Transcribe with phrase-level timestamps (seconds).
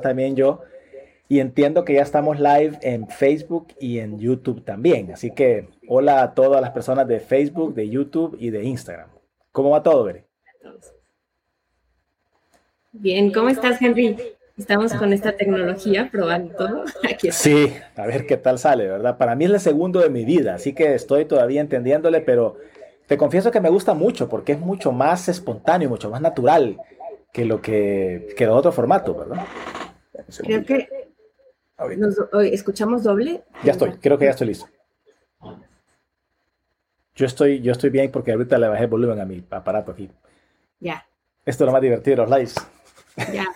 [0.00, 0.60] también yo.
[1.28, 5.12] Y entiendo que ya estamos live en Facebook y en YouTube también.
[5.12, 9.10] Así que hola a todas las personas de Facebook, de YouTube y de Instagram.
[9.52, 10.26] ¿Cómo va todo, Bere?
[12.92, 14.16] Bien, ¿cómo estás, Henry?
[14.58, 16.84] Estamos con esta tecnología probando todo.
[17.30, 19.16] Sí, a ver qué tal sale, ¿verdad?
[19.16, 22.56] Para mí es el segundo de mi vida, así que estoy todavía entendiéndole, pero
[23.06, 26.78] te confieso que me gusta mucho porque es mucho más espontáneo, mucho más natural
[27.32, 29.44] que lo que, que otro formato, ¿verdad?
[30.38, 30.88] Creo que
[31.96, 33.44] nos, escuchamos doble.
[33.64, 34.66] Ya estoy, creo que ya estoy listo.
[37.14, 40.10] Yo estoy, yo estoy bien porque ahorita le bajé el volumen a mi aparato aquí.
[40.78, 41.06] Ya.
[41.44, 42.54] Esto es lo más divertido de los lives.
[43.32, 43.46] Ya,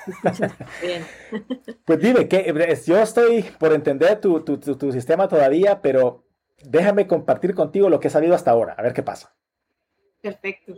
[0.82, 1.04] bien.
[1.84, 2.52] Pues dime, que
[2.86, 6.24] yo estoy por entender tu, tu, tu, sistema todavía, pero
[6.62, 9.34] déjame compartir contigo lo que he sabido hasta ahora, a ver qué pasa.
[10.20, 10.74] Perfecto.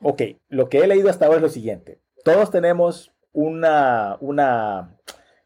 [0.00, 2.00] Ok, lo que he leído hasta ahora es lo siguiente.
[2.24, 4.96] Todos tenemos una, una,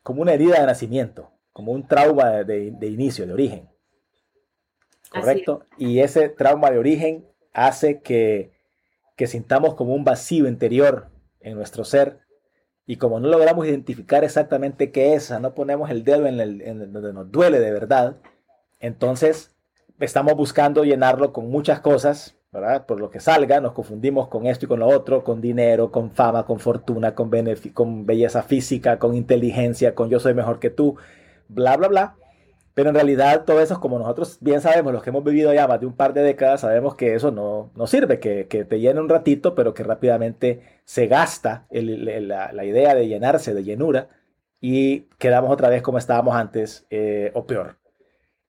[0.04, 3.68] como una herida de nacimiento, como un trauma de, de inicio, de origen.
[5.10, 5.64] ¿Correcto?
[5.78, 8.52] Y ese trauma de origen hace que,
[9.16, 11.08] que sintamos como un vacío interior
[11.40, 12.20] en nuestro ser
[12.86, 16.92] y como no logramos identificar exactamente qué es, no ponemos el dedo en, el, en
[16.92, 18.16] donde nos duele de verdad,
[18.80, 19.54] entonces
[19.98, 24.68] estamos buscando llenarlo con muchas cosas, Por lo que salga, nos confundimos con esto y
[24.68, 30.08] con lo otro, con dinero, con fama, con fortuna, con, belleza física, con inteligencia, con
[30.08, 30.96] yo soy mejor que tú,
[31.48, 32.16] bla, bla, bla.
[32.72, 35.80] Pero en realidad todo eso, como nosotros bien sabemos, los que hemos vivido ya más
[35.80, 39.02] de un par de décadas, sabemos que eso no, no sirve, que, que, te llena
[39.02, 44.08] un ratito, pero que rápidamente se gasta la, la, idea de llenarse de llenura
[44.60, 47.77] y quedamos otra vez como estábamos antes eh, o peor.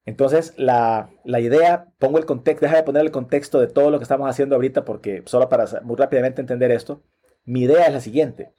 [0.06, 4.00] Entonces, la, la, idea, pongo el contexto, deja de poner el contexto de todo lo
[4.00, 7.04] que estamos haciendo ahorita, porque solo para muy rápidamente entender esto,
[7.46, 8.54] mi idea es la siguiente.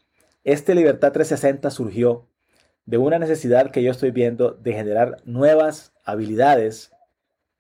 [0.44, 2.28] Este Libertad 360 surgió
[2.86, 6.92] de una necesidad que yo estoy viendo de generar nuevas habilidades,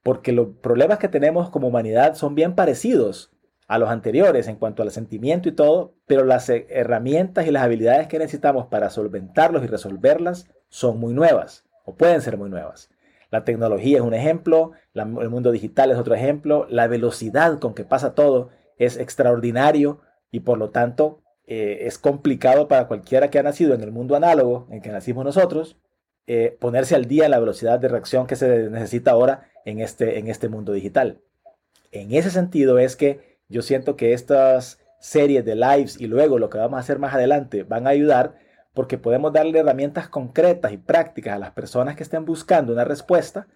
[0.02, 3.30] porque los problemas que tenemos como humanidad son bien parecidos
[3.68, 8.08] a los anteriores en cuanto al sentimiento y todo, pero las herramientas y las habilidades
[8.08, 12.90] que necesitamos para solventarlos y resolverlas son muy nuevas o pueden ser muy nuevas.
[13.30, 17.84] La tecnología es un ejemplo, el mundo digital es otro ejemplo, la velocidad con que
[17.84, 23.42] pasa todo es extraordinario y por lo tanto eh, es complicado para cualquiera que ha
[23.42, 25.76] nacido en el mundo análogo en que nacimos nosotros
[26.26, 30.18] eh, ponerse al día en la velocidad de reacción que se necesita ahora en este,
[30.18, 31.20] en este mundo digital.
[31.92, 36.50] En ese sentido es que yo siento que estas series de lives y luego lo
[36.50, 38.36] que vamos a hacer más adelante van a ayudar
[38.74, 43.48] porque podemos darle herramientas concretas y prácticas a las personas que estén buscando una respuesta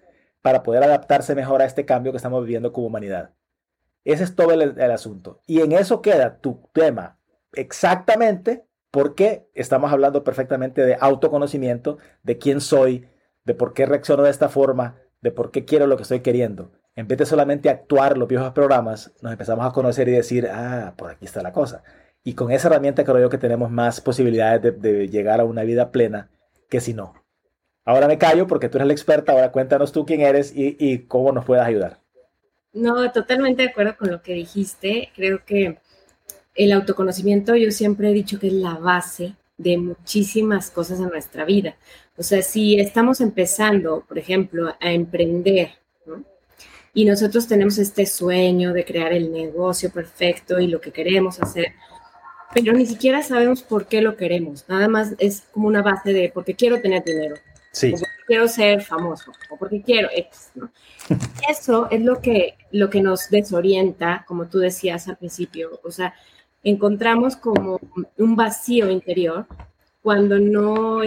[0.43, 3.31] para poder adaptarse mejor a este cambio que estamos viviendo como humanidad.
[4.05, 5.41] Ese es todo el, el asunto.
[5.47, 7.19] Y en eso queda tu tema
[7.53, 13.09] exactamente porque estamos hablando perfectamente de autoconocimiento, de quién soy,
[13.45, 16.73] de por qué reacciono de esta forma, de por qué quiero lo que estoy queriendo.
[16.95, 20.95] En vez de solamente actuar los viejos programas, nos empezamos a conocer y decir, ah,
[20.97, 21.83] por aquí está la cosa.
[22.25, 25.91] Y con esa herramienta creo yo que tenemos más posibilidades de, llegar a una vida
[25.91, 26.31] plena
[26.71, 27.15] que si no.
[27.85, 31.33] Ahora me callo porque tú eres la experta, ahora cuéntanos tú quién eres y, cómo
[31.33, 32.01] nos puedes ayudar.
[32.73, 35.11] No, totalmente de acuerdo con lo que dijiste.
[35.15, 35.79] Creo que
[36.55, 41.45] el autoconocimiento yo siempre he dicho que es la base de muchísimas cosas en nuestra
[41.45, 41.77] vida.
[42.17, 45.73] O sea, si estamos empezando, por ejemplo, a emprender,
[46.95, 51.75] y nosotros tenemos este sueño de crear el negocio perfecto y lo que queremos hacer,
[52.55, 54.65] pero ni siquiera sabemos por qué lo queremos.
[54.69, 57.37] Nada más es como una base de porque quiero tener dinero.
[57.73, 57.89] Sí.
[57.89, 60.53] O porque quiero ser famoso, o porque quiero X,
[61.51, 65.81] Eso es lo que, lo que nos desorienta, como tú decías al principio.
[65.83, 66.15] O sea,
[66.63, 67.81] encontramos como
[68.17, 69.47] un vacío interior
[70.03, 71.01] cuando no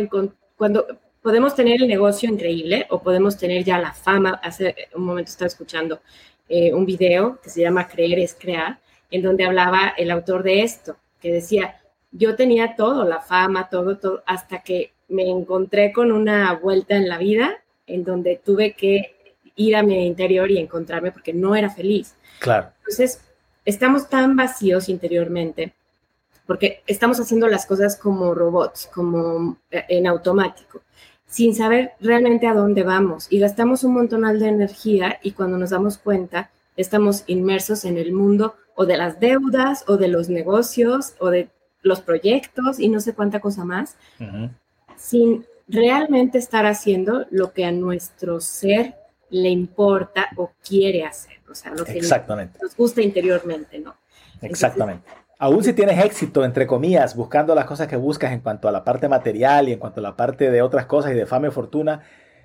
[0.58, 0.86] cuando
[1.22, 4.40] podemos tener el negocio increíble o podemos tener ya la fama.
[4.44, 6.02] Hace un momento estaba escuchando
[6.50, 8.80] eh, un video que se llama Creer es crear,
[9.12, 13.98] en donde hablaba el autor de esto, que decía, yo tenía todo, la fama, todo,
[13.98, 19.16] todo, hasta que me encontré con una vuelta en la vida en donde tuve que
[19.56, 22.16] ir a mi interior y encontrarme porque no era feliz.
[22.40, 22.70] Claro.
[22.80, 23.22] Entonces,
[23.66, 25.74] estamos tan vacíos interiormente
[26.46, 30.82] porque estamos haciendo las cosas como robots, como eh, en automático,
[31.28, 35.72] sin saber realmente a dónde vamos y gastamos un montón de energía y cuando nos
[35.72, 41.16] damos cuenta estamos inmersos en el mundo o de las deudas o de los negocios
[41.20, 41.50] o de
[41.82, 43.98] los proyectos y no sé cuánta cosa más,
[44.96, 48.94] sin realmente estar haciendo lo que a nuestro ser
[49.32, 52.60] le importa o quiere hacer, o sea, lo que Exactamente.
[52.62, 53.96] nos gusta interiormente, ¿no?
[54.42, 55.10] Exactamente.
[55.40, 58.84] Aún si tienes éxito, entre comillas, buscando las cosas que buscas en cuanto a la
[58.84, 61.52] parte material y en cuanto a la parte de otras cosas y de fama y
[61.52, 62.04] fortuna,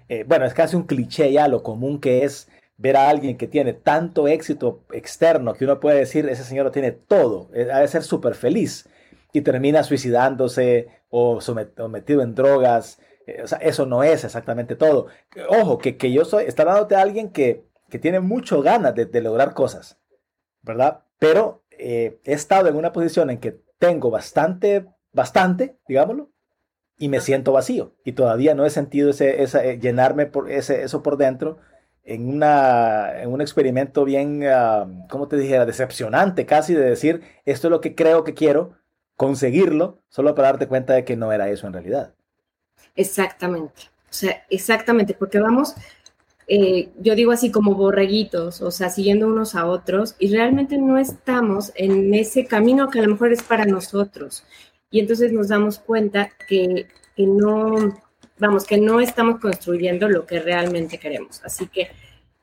[0.09, 3.47] eh, bueno, es casi un cliché ya lo común que es ver a alguien que
[3.47, 7.81] tiene tanto éxito externo que uno puede decir, ese señor lo tiene todo, eh, ha
[7.81, 8.89] de ser súper feliz
[9.33, 13.01] y termina suicidándose o, sometido en drogas.
[13.27, 15.07] Eh, o sea, eso no es exactamente todo.
[15.49, 19.07] Ojo, que, que yo soy, está dándote a alguien que, que tiene mucho ganas de,
[19.07, 19.99] de lograr cosas,
[20.63, 21.05] ¿verdad?
[21.19, 26.31] Pero eh, he estado en una posición en que tengo bastante, bastante, digámoslo,
[26.97, 27.97] y me siento vacío.
[28.05, 31.59] Y todavía no he sentido ese, llenarme por ese, eso por dentro
[32.05, 35.67] en, una, en un experimento bien, uh, ¿cómo te dijera?
[35.67, 38.73] Decepcionante casi de decir, esto es lo que creo que quiero,
[39.17, 42.15] conseguirlo, solo para darte cuenta de que no era eso en realidad.
[42.97, 43.83] Exactamente.
[44.11, 45.75] O sea, exactamente, porque vamos,
[46.49, 50.99] eh, yo digo así como borreguitos, o sea, siguiendo unos a otros, y realmente no
[50.99, 54.45] estamos en ese camino que a lo mejor es para nosotros.
[54.91, 57.75] Y entonces nos damos cuenta que, que no,
[58.43, 61.41] vamos, que no estamos construyendo lo que realmente queremos.
[61.45, 61.93] Así que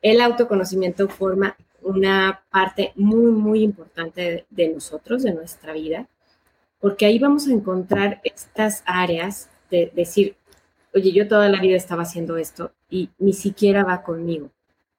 [0.01, 6.07] el autoconocimiento forma una parte muy, muy importante de, de nosotros, de nuestra vida,
[6.79, 10.37] porque ahí vamos a encontrar estas áreas de decir,
[10.93, 14.51] oye, yo toda la vida estaba haciendo esto y ni siquiera va conmigo.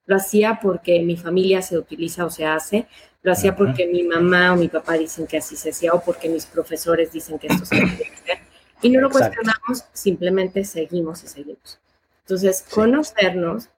[0.05, 2.87] Lo hacía porque mi familia se utiliza o se hace,
[3.23, 6.29] lo hacía porque mi mamá o mi papá dicen que así se hacía o porque
[6.29, 8.50] mis profesores dicen que esto se debe hacer.
[8.83, 11.81] Y no lo cuestionamos, simplemente seguimos y seguimos.
[12.23, 13.69] Entonces, conocernos,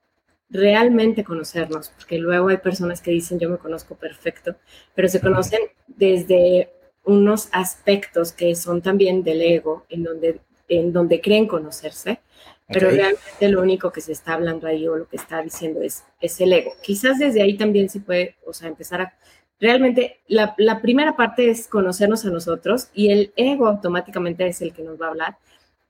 [0.50, 4.56] realmente conocernos, porque luego hay personas que dicen yo me conozco perfecto,
[4.94, 6.70] pero se conocen desde
[7.04, 10.40] unos aspectos que son también del ego, en donde
[10.78, 12.20] en donde creen conocerse,
[12.68, 16.04] pero realmente lo único que se está hablando ahí o lo que está diciendo es,
[16.20, 16.72] es el ego.
[16.82, 19.14] Quizás desde ahí también se puede, o sea, empezar a...
[19.60, 24.72] Realmente la, la primera parte es conocernos a nosotros y el ego automáticamente es el
[24.72, 25.36] que nos va a hablar,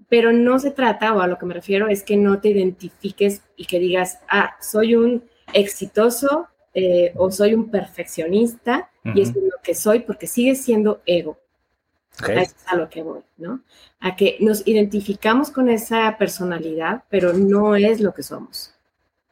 [0.08, 3.42] pero no se trata, o a lo que me refiero, es que no te identifiques
[3.56, 5.24] y que digas, ah, soy un
[5.54, 11.02] exitoso eh, o soy un perfeccionista y eso es lo que soy porque sigue siendo
[11.06, 11.38] ego.
[12.22, 13.62] A eso es a lo que voy, ¿no?
[14.00, 18.74] A que nos identificamos con esa personalidad, pero no es lo que somos.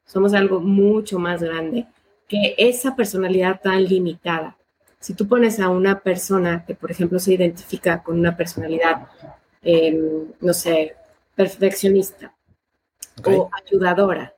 [0.06, 1.86] Somos algo mucho más grande
[2.30, 4.56] que esa personalidad tan limitada.
[5.00, 9.08] Si tú pones a una persona que, por ejemplo, se identifica con una personalidad,
[9.62, 10.94] em, no sé,
[11.34, 12.32] perfeccionista
[13.24, 14.32] o ayudadora,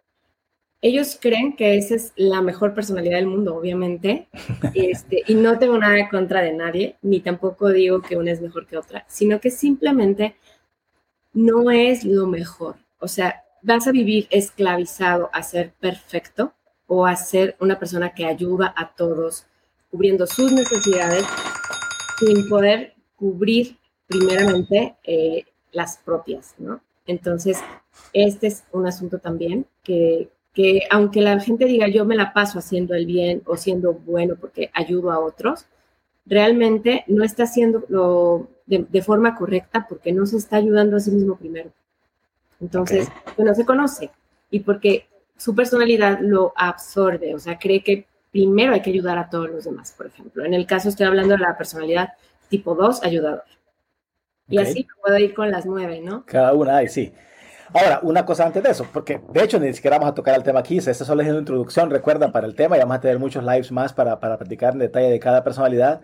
[0.80, 4.26] ellos creen que esa es la mejor personalidad del mundo, obviamente,
[4.74, 8.40] este, y no tengo nada en contra de nadie, ni tampoco digo que una es
[8.40, 10.34] mejor que otra, sino que simplemente
[11.34, 12.76] no es lo mejor.
[13.00, 16.54] O sea, vas a vivir esclavizado a ser perfecto
[16.87, 19.46] o a ser una persona que ayuda a todos,
[19.90, 21.25] cubriendo sus necesidades,
[22.19, 26.81] sin poder cubrir primeramente eh, las propias, ¿no?
[27.06, 27.58] Entonces,
[28.12, 32.58] este es un asunto también que, que aunque la gente diga yo me la paso
[32.58, 35.67] haciendo el bien o siendo bueno porque ayudo a otros,
[36.26, 41.37] realmente no está haciendo de, forma correcta porque no se está ayudando a sí mismo
[41.37, 41.70] primero.
[42.61, 44.11] Entonces, pues, no se conoce
[44.50, 45.06] y porque
[45.42, 49.64] su personalidad lo absorbe, o sea, cree que primero hay que ayudar a todos los
[49.64, 50.44] demás, por ejemplo.
[50.44, 52.10] En el caso estoy hablando de la personalidad
[52.48, 53.42] tipo 2, ayudador.
[54.46, 56.24] Y así puedo ir con las nueve, ¿no?
[56.26, 57.12] Cada una, sí.
[57.74, 60.44] Ahora, una cosa antes de eso, porque de hecho ni siquiera vamos a tocar el
[60.44, 63.19] tema aquí, esta solo es una introducción, recuerda, para el tema y vamos a tener
[63.19, 66.02] muchos lives más para, para platicar en detalle de cada personalidad.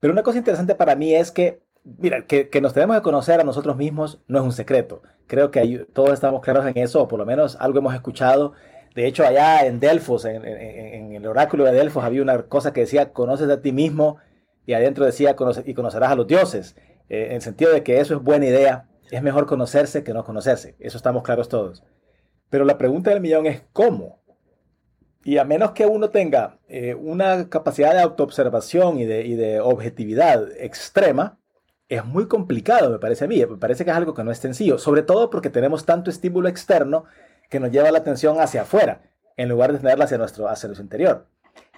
[0.00, 1.62] Pero una cosa interesante para mí es que,
[1.98, 5.02] mira, que, que nos tenemos que conocer a nosotros mismos no es un secreto.
[5.26, 8.52] Creo que todos estamos claros en eso, o por lo menos algo hemos escuchado.
[8.94, 12.80] De hecho, allá en Delfos, en, en, el oráculo de Delfos, había una cosa que
[12.80, 14.18] decía, conoces a ti mismo,
[14.66, 16.76] y adentro decía, y conocerás a los dioses,
[17.08, 20.24] eh, en el sentido de que eso es buena idea es mejor conocerse que no
[20.24, 20.76] conocerse.
[20.78, 21.84] Eso estamos claros todos.
[22.50, 24.20] Pero la pregunta del millón es ¿cómo?
[25.24, 29.60] Y a menos que uno tenga eh, una capacidad de autoobservación y de, y de
[29.60, 31.38] objetividad extrema,
[31.88, 33.38] es muy complicado, me parece a mí.
[33.38, 36.48] Me parece que es algo que no es sencillo, sobre todo porque tenemos tanto estímulo
[36.48, 37.04] externo
[37.48, 39.02] que nos lleva la atención hacia afuera,
[39.36, 41.26] en lugar de tenerla hacia nuestro, hacia nuestro interior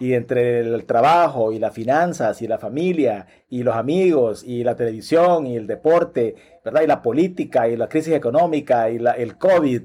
[0.00, 4.76] y entre el trabajo y las finanzas y la familia y los amigos y la
[4.76, 6.82] televisión y el deporte, ¿verdad?
[6.82, 9.82] Y la política y la crisis económica y el COVID,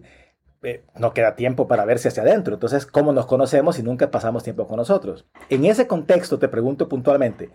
[0.65, 2.53] eh, no queda tiempo para verse hacia adentro.
[2.53, 5.25] Entonces, ¿cómo nos conocemos si nunca pasamos tiempo con nosotros?
[5.49, 7.49] En ese contexto, te pregunto puntualmente,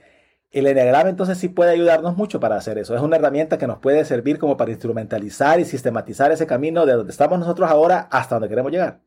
[0.50, 2.94] el Enneagrama entonces sí puede ayudarnos mucho para hacer eso.
[2.94, 6.94] Es una herramienta que nos puede servir como para instrumentalizar y sistematizar ese camino de
[6.94, 9.00] donde estamos nosotros ahora hasta donde queremos llegar.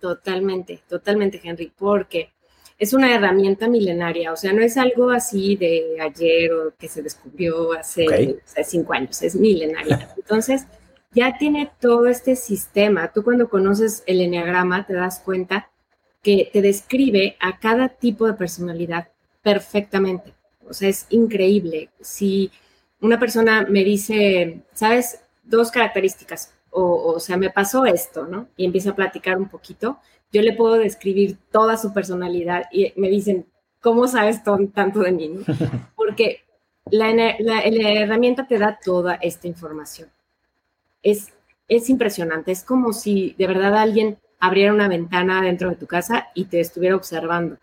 [0.00, 2.32] Totalmente, totalmente, Henry, porque
[2.76, 7.02] es una herramienta milenaria, o sea, no es algo así de ayer o que se
[7.02, 10.12] descubrió hace, cinco años, es milenaria.
[10.16, 10.66] Entonces,
[11.12, 13.12] ya tiene todo este sistema.
[13.12, 15.70] Tú cuando conoces el enneagrama te das cuenta
[16.22, 19.08] que te describe a cada tipo de personalidad
[19.42, 20.33] perfectamente.
[20.68, 21.90] O sea, es increíble.
[22.00, 22.50] Si
[23.00, 25.20] una persona me dice, ¿sabes?
[25.42, 28.48] Dos características, o, o sea, me pasó esto, ¿no?
[28.56, 29.98] Y empieza a platicar un poquito,
[30.32, 33.46] yo le puedo describir toda su personalidad y me dicen,
[33.80, 35.38] ¿cómo sabes tanto de mí?
[35.96, 36.40] Porque
[36.90, 40.08] la, herramienta te da toda esta información.
[41.02, 41.32] Es,
[41.68, 46.28] es impresionante, es como si de verdad alguien abriera una ventana dentro de tu casa
[46.34, 47.58] y te estuviera observando.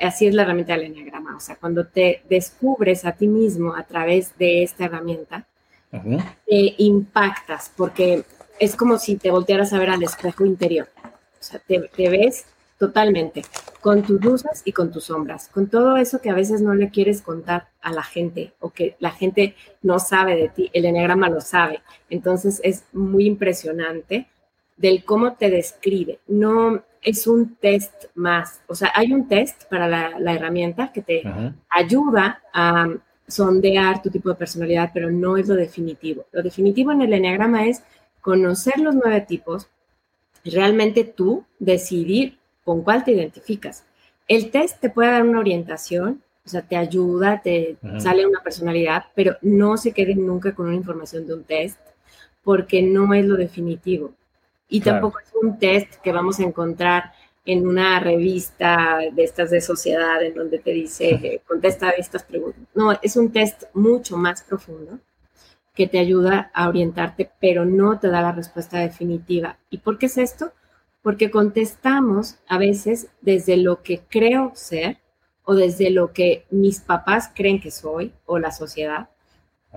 [0.00, 1.36] Así es la herramienta del enneagrama.
[1.36, 5.46] O sea, cuando te descubres a ti mismo a través de esta herramienta,
[5.90, 8.24] te impactas porque
[8.58, 10.88] es como si te voltearas a ver al espejo interior.
[11.04, 12.46] O sea, te, ves
[12.78, 13.42] totalmente,
[13.80, 16.90] con tus luces y con tus sombras, con todo eso que a veces no le
[16.90, 21.28] quieres contar a la gente o que la gente no sabe de ti, el enneagrama
[21.28, 21.80] lo sabe.
[22.10, 24.26] Entonces es muy impresionante
[24.78, 26.20] del cómo te describe.
[26.26, 31.22] No es un test más, o sea, hay un test para la, herramienta que te
[31.68, 32.88] ayuda a
[33.26, 36.24] sondear tu tipo de personalidad, pero no es lo definitivo.
[36.32, 37.82] Lo definitivo en el enneagrama es
[38.20, 39.68] conocer los nueve tipos,
[40.44, 43.84] realmente tú decidir con cuál te identificas.
[44.26, 49.04] El test te puede dar una orientación, o sea, te ayuda, te sale una personalidad,
[49.14, 51.78] pero no se queden nunca con una información de un test,
[52.42, 54.12] porque no es lo definitivo.
[54.68, 57.12] Y tampoco es un test que vamos a encontrar
[57.44, 62.62] en una revista de estas de sociedad en donde te dice, contesta estas preguntas.
[62.74, 64.98] No, es un test mucho más profundo
[65.74, 69.56] que te ayuda a orientarte, pero no te da la respuesta definitiva.
[69.70, 70.52] ¿Y por qué es esto?
[71.02, 74.98] Porque contestamos a veces desde lo que creo ser
[75.44, 79.08] o desde lo que mis papás creen que soy o la sociedad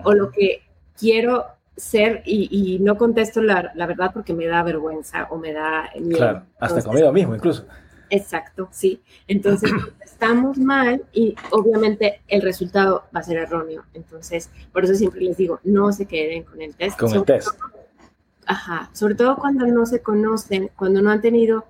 [0.03, 0.63] o lo que
[0.99, 1.45] quiero
[1.81, 6.17] ser y, no contesto la, verdad porque me da vergüenza o me da miedo.
[6.17, 7.65] Claro, hasta conmigo mismo incluso.
[8.09, 9.01] Exacto, sí.
[9.27, 9.71] Entonces,
[10.03, 13.85] estamos mal y obviamente el resultado va a ser erróneo.
[13.93, 16.99] Entonces, por eso siempre les digo, no se queden con el test.
[16.99, 17.49] Con el test.
[18.45, 21.65] ajá, sobre todo cuando no se conocen, cuando no han tenido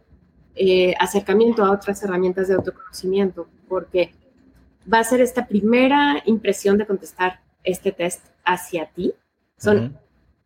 [0.56, 4.12] eh, acercamiento a otras herramientas de autoconocimiento, porque
[4.92, 9.14] va a ser esta primera impresión de contestar este test hacia ti.
[9.62, 9.98] Son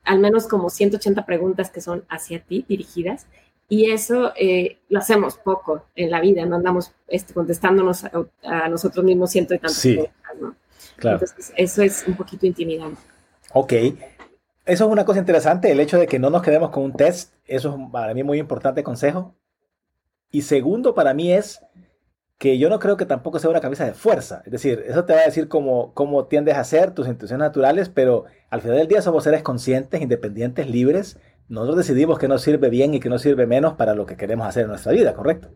[0.04, 3.26] al menos como 180 preguntas que son hacia ti dirigidas
[3.68, 9.04] y eso eh, lo hacemos poco en la vida, no andamos este, contestándonos a, nosotros
[9.04, 10.00] mismos ciento y tantas sí,
[10.98, 11.20] Claro.
[11.22, 13.02] Entonces, eso es un poquito intimidante.
[13.54, 13.74] Ok.
[14.66, 17.34] Eso es una cosa interesante, el hecho de que no nos quedemos con un test,
[17.46, 19.36] eso es para mí muy importante consejo.
[20.32, 21.62] Y segundo, para mí es
[22.38, 24.42] que yo no creo que tampoco sea una camisa de fuerza.
[24.46, 27.90] Es decir, eso te va a decir cómo, cómo tiendes a ser, tus intuiciones naturales,
[27.90, 32.70] pero al final del día somos seres conscientes, independientes, libres, nosotros decidimos que nos sirve
[32.70, 35.50] bien y que nos sirve menos para lo que queremos hacer en nuestra vida, ¿correcto?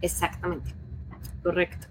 [0.00, 0.72] Exactamente,
[1.42, 1.88] correcto.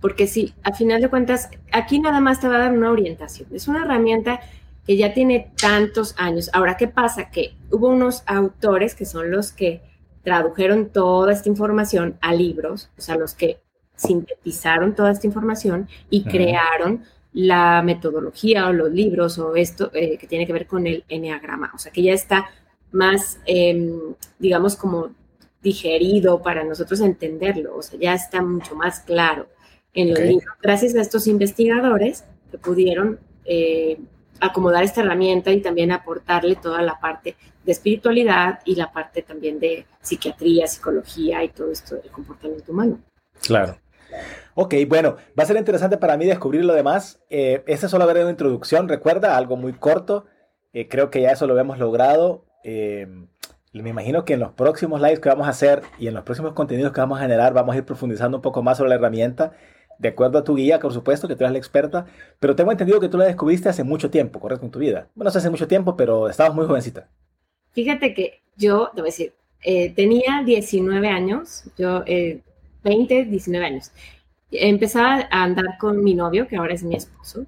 [0.00, 3.48] Porque sí, a final de cuentas, aquí nada más te va a dar una orientación.
[3.52, 4.40] Es una herramienta
[4.86, 6.48] que ya tiene tantos años.
[6.52, 7.30] Ahora, ¿qué pasa?
[7.30, 9.82] Que hubo unos autores que son los que
[10.22, 13.60] tradujeron toda esta información a libros, o sea, los que
[13.96, 20.26] sintetizaron toda esta información y crearon la metodología o los libros o esto eh, que
[20.26, 21.70] tiene que ver con el enneagrama.
[21.74, 22.46] O sea, que ya está
[22.92, 25.10] más, em, digamos, como
[25.62, 29.48] digerido para nosotros entenderlo, o sea, ya está mucho más claro
[29.92, 33.98] en los libros, gracias a estos investigadores que pudieron eh,
[34.40, 39.58] acomodar esta herramienta y también aportarle toda la parte de espiritualidad y la parte también
[39.58, 43.00] de psiquiatría, psicología y todo esto del comportamiento humano.
[43.42, 43.76] Claro.
[44.58, 47.22] Ok, bueno, va a ser interesante para mí descubrir lo demás.
[47.28, 50.24] Eh, este solo haber una introducción, recuerda, algo muy corto.
[50.72, 52.46] Eh, creo que ya eso lo hemos logrado.
[52.64, 53.06] Eh,
[53.74, 56.54] me imagino que en los próximos lives que vamos a hacer y en los próximos
[56.54, 59.52] contenidos que vamos a generar, vamos a ir profundizando un poco más sobre la herramienta,
[59.98, 62.06] de acuerdo a tu guía, por supuesto, que tú eres la experta,
[62.40, 64.64] pero tengo entendido que tú la descubriste hace mucho tiempo, ¿correcto?
[64.64, 65.10] En tu vida.
[65.14, 67.10] Bueno, hace mucho tiempo, pero estabas muy jovencita.
[67.72, 72.02] Fíjate que yo, te voy a decir, eh, tenía 19 años, yo,
[72.82, 73.92] 20, eh, 19 años.
[74.50, 77.46] Empezaba a andar con mi novio, que ahora es mi esposo,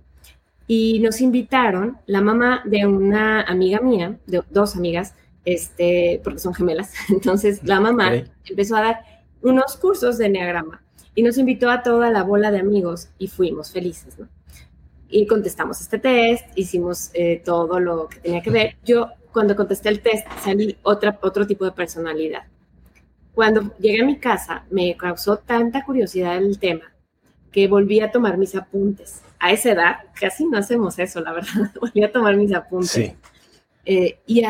[0.66, 5.14] y nos invitaron, la mamá de una amiga mía, de dos amigas,
[5.44, 8.12] este, porque son gemelas, entonces la mamá
[8.44, 9.04] empezó a dar
[9.40, 10.82] unos cursos de enneagrama
[11.14, 14.28] y nos invitó a toda la bola de amigos y fuimos felices, ¿no?
[15.08, 18.76] Y contestamos este test, hicimos eh, todo lo que tenía que ver.
[18.84, 22.42] Yo, cuando contesté el test, salí otra, otro tipo de personalidad.
[23.38, 26.92] Cuando llegué a mi casa me causó tanta curiosidad el tema
[27.52, 29.22] que volví a tomar mis apuntes.
[29.38, 31.70] A esa edad casi no hacemos eso, la verdad.
[31.80, 32.90] volví a tomar mis apuntes.
[32.90, 33.14] Sí.
[33.84, 34.42] Eh, y,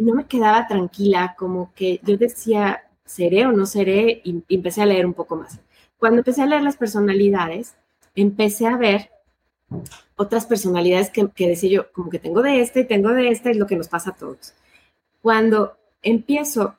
[0.00, 4.20] no me quedaba tranquila, como que yo decía, ¿seré o no seré?
[4.24, 5.60] Y, y empecé a leer un poco más.
[5.96, 7.76] Cuando empecé a leer las personalidades,
[8.16, 9.10] empecé a ver
[10.16, 13.50] otras personalidades que, que, decía yo, como que tengo de esta y tengo de esta,
[13.50, 14.52] es lo que nos pasa a todos.
[15.20, 16.76] Cuando empiezo,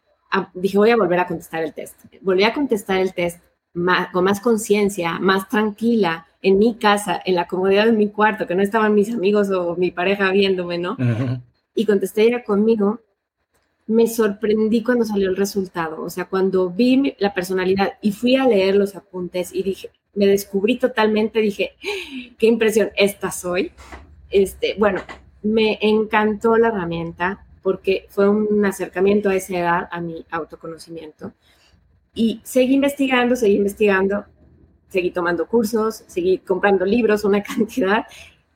[0.53, 1.95] dije, voy a volver a contestar el test.
[2.21, 3.41] Volví a contestar el test
[4.11, 8.53] con más conciencia, más tranquila, en mi casa, en la comodidad de mi cuarto, que
[8.53, 10.97] no estaban mis amigos o mi pareja viéndome, ¿no?
[11.73, 12.99] Y contesté ya conmigo,
[13.87, 16.03] me sorprendí cuando salió el resultado.
[16.03, 20.27] O sea, cuando vi la personalidad y fui a leer los apuntes y dije, me
[20.27, 21.71] descubrí totalmente, dije,
[22.37, 23.71] qué impresión, esta soy.
[24.29, 25.01] Este, bueno,
[25.41, 31.33] me encantó la herramienta porque fue un acercamiento a esa edad a mi autoconocimiento.
[32.13, 34.25] Y seguí investigando, seguí investigando,
[34.89, 38.05] seguí tomando cursos, seguí comprando libros, una cantidad,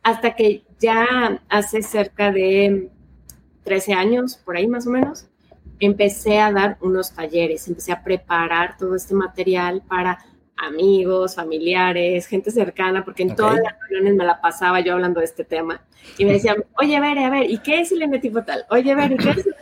[0.04, 2.92] hasta que ya hace cerca de
[3.64, 5.28] 13 años, por ahí más o menos,
[5.80, 10.20] empecé a dar unos talleres, empecé a preparar todo este material para
[10.58, 15.26] amigos, familiares, gente cercana, porque en todas las reuniones me la pasaba yo hablando de
[15.26, 15.82] este tema
[16.18, 18.66] y me decían, oye, a ver, a ver, ¿y qué es el enetipo tal?
[18.70, 19.56] Oye, a ver, ¿y qué es el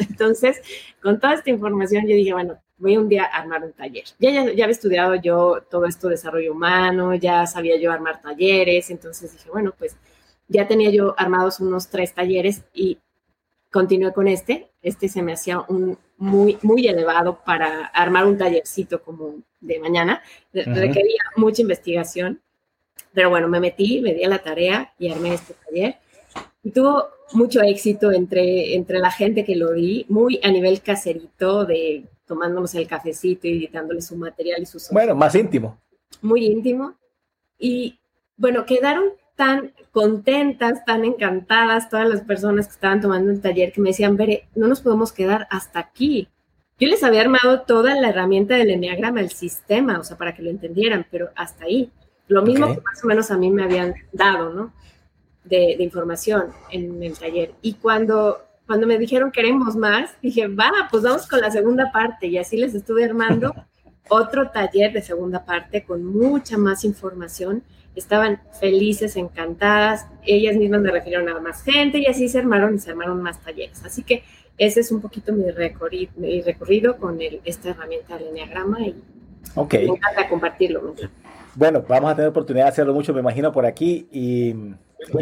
[0.00, 0.62] Entonces,
[1.02, 4.04] con toda esta información, yo dije, bueno, voy un día a armar un taller.
[4.18, 8.20] Ya, ya, ya había estudiado yo todo esto de desarrollo humano, ya sabía yo armar
[8.20, 9.96] talleres, entonces dije, bueno, pues
[10.48, 12.98] ya tenía yo armados unos tres talleres y
[13.72, 14.70] continué con este.
[14.82, 20.22] Este se me hacía un muy, muy elevado para armar un tallercito como de mañana.
[20.52, 22.40] Requería mucha investigación,
[23.12, 25.96] pero bueno, me metí, me di a la tarea y armé este taller.
[26.62, 31.64] Y tuvo mucho éxito entre, entre la gente que lo di, muy a nivel caserito,
[31.64, 34.90] de tomándonos el cafecito y editándole su material y sus...
[34.90, 35.80] Bueno, más íntimo.
[36.20, 36.94] Muy íntimo.
[37.58, 37.98] Y
[38.36, 39.04] bueno, quedaron
[39.36, 44.16] tan contentas, tan encantadas todas las personas que estaban tomando el taller que me decían,
[44.16, 46.28] Bere, no nos podemos quedar hasta aquí.
[46.78, 50.42] Yo les había armado toda la herramienta del enneagrama, el sistema, o sea, para que
[50.42, 51.90] lo entendieran, pero hasta ahí.
[52.28, 54.72] Lo mismo que más o menos a mí me habían dado, ¿no?
[55.44, 57.52] De, de, información en el taller.
[57.62, 62.28] Y cuando, cuando me dijeron queremos más, dije, va, pues vamos con la segunda parte.
[62.28, 63.52] Y así les estuve armando
[64.08, 67.62] otro taller de segunda parte con mucha más información
[67.94, 72.78] estaban felices, encantadas, ellas mismas me refirieron a más gente y así se armaron y
[72.78, 73.84] se armaron más talleres.
[73.84, 74.22] Así que
[74.58, 78.94] ese es un poquito mi recorrido, mi recorrido con esta herramienta del Enneagrama y
[79.54, 79.86] okay.
[79.88, 80.94] me encanta compartirlo.
[81.54, 84.08] Bueno, vamos a tener oportunidad de hacerlo mucho, me imagino, por aquí.
[84.10, 84.54] Y,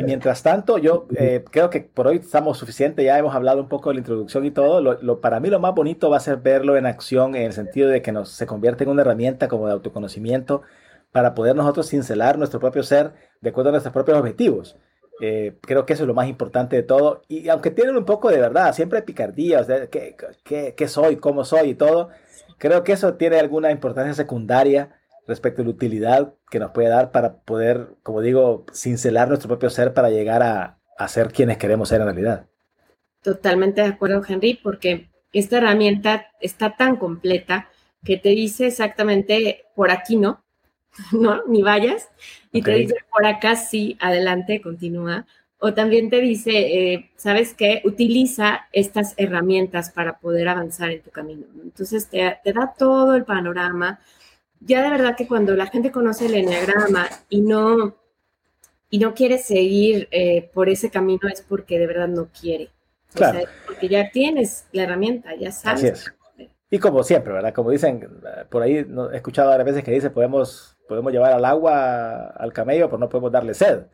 [0.05, 3.91] mientras tanto, yo eh, creo que por hoy estamos suficientes, ya hemos hablado un poco
[3.91, 4.81] de la introducción y todo.
[4.81, 7.89] Lo, para mí lo más bonito va a ser verlo en acción, en el sentido
[7.89, 10.63] de que nos, se convierte en una herramienta como de autoconocimiento
[11.13, 14.77] para poder nosotros cincelar nuestro propio ser de acuerdo a nuestros propios objetivos.
[15.21, 17.23] Eh, creo que eso es lo más importante de todo.
[17.29, 20.17] Y aunque tienen un poco de verdad, siempre hay picardía, o sea, ¿qué,
[20.77, 22.09] qué, soy, cómo soy y todo,
[22.59, 24.97] creo que eso tiene alguna importancia secundaria
[25.27, 29.69] respecto a la utilidad que nos puede dar para poder, como digo, cincelar nuestro propio
[29.69, 32.47] ser para llegar a, a ser quienes queremos ser en realidad.
[33.23, 37.69] Totalmente de acuerdo, Henry, porque esta herramienta está tan completa
[38.03, 40.43] que te dice exactamente por aquí no,
[41.13, 42.09] no, ni vayas,
[42.53, 45.27] y te dice por acá sí, adelante, continúa.
[45.63, 47.83] O también te dice, eh, ¿sabes qué?
[47.85, 51.45] Utiliza estas herramientas para poder avanzar en tu camino.
[51.63, 54.01] Entonces te, da todo el panorama.
[54.61, 57.95] Ya de verdad que cuando la gente conoce el enneagrama y no,
[58.89, 62.71] y no quiere seguir eh, por ese camino es porque de verdad no quiere.
[63.13, 63.41] Claro.
[63.67, 66.11] porque ya tienes la herramienta, ya sabes.
[66.71, 67.53] Y como siempre, ¿verdad?
[67.53, 68.09] Como dicen,
[68.49, 72.87] por ahí he escuchado a veces que dice, podemos podemos llevar al agua al camello,
[72.89, 73.85] pero no podemos darle sed.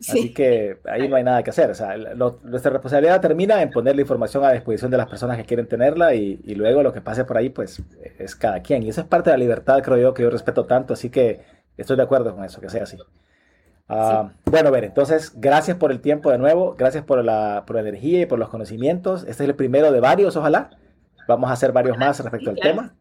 [0.00, 1.70] Así que ahí no hay nada que hacer.
[1.70, 1.94] O sea,
[2.42, 6.14] nuestra responsabilidad termina en poner la información a disposición de las personas que quieren tenerla
[6.14, 7.82] y, luego lo que pase por ahí, pues
[8.18, 8.82] es cada quien.
[8.82, 10.94] Y esa es parte de la libertad, creo yo, que yo respeto tanto.
[10.94, 11.42] Así que
[11.76, 12.96] estoy de acuerdo con eso, que sea así.
[13.88, 17.82] Ah, bueno, ver, entonces, gracias por el tiempo de nuevo, gracias por la, por la
[17.82, 19.20] energía y por los conocimientos.
[19.28, 20.70] Este es el primero de varios, ojalá.
[21.28, 22.94] Vamos a hacer varios más respecto al tema.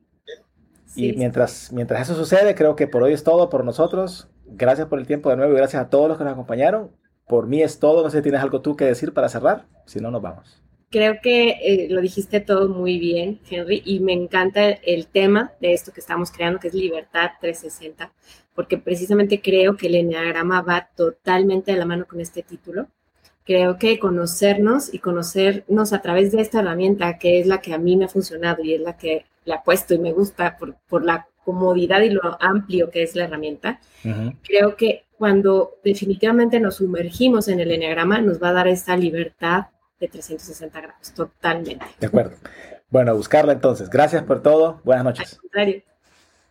[0.95, 4.29] Y mientras, mientras eso sucede, creo que por hoy es todo por nosotros.
[4.45, 6.91] Gracias por el tiempo de nuevo y gracias a todos los que nos acompañaron.
[7.27, 8.03] Por mí es todo.
[8.03, 9.65] No sé si tienes algo tú que decir para cerrar.
[9.85, 10.61] Si no, nos vamos.
[10.91, 15.73] Creo que eh, lo dijiste todo muy bien, Henry, y me encanta el tema de
[15.73, 18.13] esto que estamos creando, que es Libertad 360,
[18.53, 22.87] porque precisamente creo que el Enneagrama va totalmente de la mano con este título.
[23.43, 27.77] Creo que conocernos y conocernos a través de esta herramienta, que es la que a
[27.77, 31.05] mí me ha funcionado y es la que le apuesto y me gusta por, por
[31.05, 33.79] la comodidad y lo amplio que es la herramienta,
[34.43, 39.67] creo que cuando definitivamente nos sumergimos en el enneagrama, nos va a dar esa libertad
[39.99, 41.85] de 360 grados, totalmente.
[41.99, 42.35] De acuerdo.
[42.89, 43.89] Bueno, a buscarla entonces.
[43.89, 44.81] Gracias por todo.
[44.83, 45.33] Buenas noches.
[45.33, 45.83] Al contrario.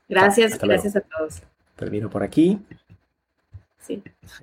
[0.09, 1.43] Gracias, gracias a todos.
[1.77, 2.59] Termino por aquí.
[3.81, 4.03] Sí.